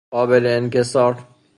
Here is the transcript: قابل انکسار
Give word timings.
قابل 0.11 0.45
انکسار 0.47 1.23